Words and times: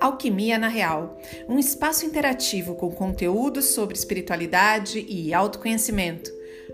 Alquimia 0.00 0.58
na 0.58 0.68
Real, 0.68 1.18
um 1.46 1.58
espaço 1.58 2.06
interativo 2.06 2.74
com 2.74 2.90
conteúdos 2.90 3.66
sobre 3.66 3.94
espiritualidade 3.94 5.04
e 5.06 5.34
autoconhecimento. 5.34 6.30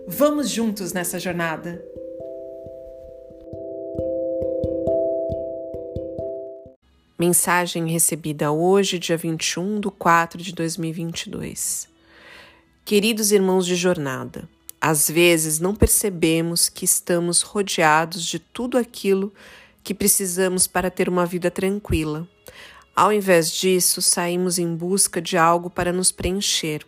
Vamos 0.06 0.48
juntos 0.48 0.92
nessa 0.92 1.18
jornada! 1.18 1.84
Mensagem 7.18 7.88
recebida 7.90 8.52
hoje, 8.52 8.98
dia 8.98 9.16
21 9.16 9.80
de 9.80 9.90
4 9.90 10.40
de 10.40 10.52
2022. 10.52 11.88
Queridos 12.84 13.32
irmãos 13.32 13.66
de 13.66 13.74
jornada, 13.74 14.48
às 14.80 15.10
vezes 15.10 15.58
não 15.58 15.74
percebemos 15.74 16.68
que 16.68 16.84
estamos 16.84 17.42
rodeados 17.42 18.24
de 18.24 18.38
tudo 18.38 18.78
aquilo 18.78 19.32
que 19.82 19.94
precisamos 19.94 20.68
para 20.68 20.90
ter 20.90 21.08
uma 21.08 21.26
vida 21.26 21.50
tranquila. 21.50 22.28
Ao 22.96 23.12
invés 23.12 23.50
disso, 23.50 24.00
saímos 24.00 24.58
em 24.58 24.74
busca 24.74 25.20
de 25.20 25.36
algo 25.36 25.68
para 25.68 25.92
nos 25.92 26.10
preencher. 26.10 26.80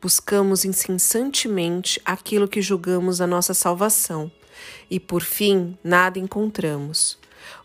Buscamos 0.00 0.64
incessantemente 0.64 2.00
aquilo 2.02 2.48
que 2.48 2.62
julgamos 2.62 3.20
a 3.20 3.26
nossa 3.26 3.52
salvação 3.52 4.32
e, 4.90 4.98
por 4.98 5.22
fim, 5.22 5.76
nada 5.84 6.18
encontramos. 6.18 7.18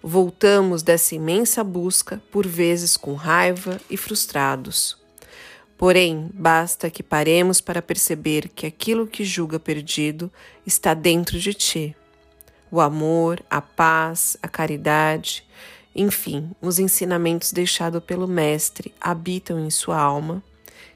Voltamos 0.04 0.84
dessa 0.84 1.16
imensa 1.16 1.64
busca, 1.64 2.22
por 2.30 2.46
vezes 2.46 2.98
com 2.98 3.14
raiva 3.14 3.80
e 3.90 3.96
frustrados. 3.96 4.98
Porém, 5.78 6.30
basta 6.34 6.90
que 6.90 7.02
paremos 7.02 7.62
para 7.62 7.82
perceber 7.82 8.50
que 8.50 8.66
aquilo 8.66 9.08
que 9.08 9.24
julga 9.24 9.58
perdido 9.58 10.30
está 10.66 10.94
dentro 10.94 11.40
de 11.40 11.54
ti. 11.54 11.96
O 12.70 12.82
amor, 12.82 13.42
a 13.50 13.62
paz, 13.62 14.36
a 14.44 14.50
caridade, 14.50 15.46
enfim, 15.96 16.52
os 16.62 16.80
ensinamentos 16.80 17.52
deixados 17.52 18.04
pelo 18.04 18.28
Mestre 18.28 18.94
habitam 19.00 19.60
em 19.60 19.70
sua 19.70 20.00
alma 20.00 20.44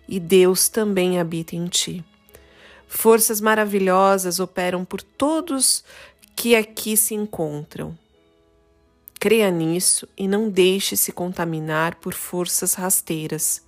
e 0.08 0.20
Deus 0.20 0.70
também 0.70 1.20
habita 1.20 1.56
em 1.56 1.67
ti. 1.67 2.04
Forças 2.88 3.42
maravilhosas 3.42 4.40
operam 4.40 4.86
por 4.86 5.02
todos 5.02 5.84
que 6.36 6.56
aqui 6.56 6.95
se 6.95 7.16
encontram. 7.16 7.98
Creia 9.20 9.50
nisso 9.50 10.08
e 10.17 10.28
não 10.28 10.50
deixe 10.50 10.95
se 10.95 11.12
contaminar 11.12 11.95
por 11.95 12.14
forças 12.14 12.73
rasteiras 12.73 13.64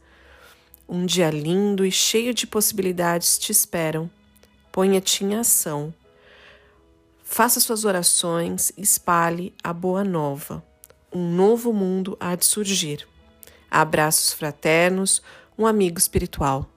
um 0.87 1.05
dia 1.05 1.31
lindo 1.31 1.83
e 1.85 1.91
cheio 1.91 2.33
de 2.33 2.45
possibilidades 2.45 3.39
te 3.39 3.51
esperam. 3.51 4.09
Ponha-te 4.71 5.23
em 5.23 5.35
ação. 5.35 5.93
Faça 7.23 7.59
suas 7.59 7.85
orações, 7.85 8.71
espalhe 8.77 9.53
a 9.63 9.73
boa 9.73 10.03
nova. 10.03 10.63
Um 11.15 11.31
novo 11.33 11.71
mundo 11.71 12.17
há 12.19 12.35
de 12.35 12.45
surgir. 12.45 13.07
Abraços 13.71 14.33
fraternos, 14.33 15.21
um 15.57 15.65
amigo 15.65 15.97
espiritual. 15.97 16.69